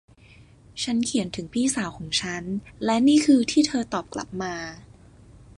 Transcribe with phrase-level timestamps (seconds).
[0.83, 2.43] ฉันเขียนถึงพี่สาวของฉัน
[2.85, 4.55] และนี่คือที่เธอตอบกลับมา